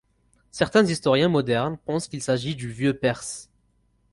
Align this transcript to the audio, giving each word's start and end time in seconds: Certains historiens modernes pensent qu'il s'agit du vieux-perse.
Certains 0.49 0.83
historiens 0.87 1.27
modernes 1.29 1.77
pensent 1.77 2.07
qu'il 2.07 2.23
s'agit 2.23 2.55
du 2.55 2.71
vieux-perse. 2.71 3.51